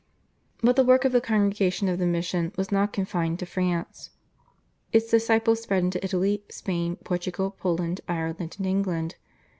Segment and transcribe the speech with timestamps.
[0.63, 4.09] But the work of the Congregation of the Mission was not confined to France.
[4.91, 9.17] Its disciples spread into Italy, Spain, Portugal, Poland, Ireland, and England.